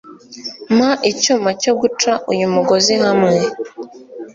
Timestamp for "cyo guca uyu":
1.61-2.45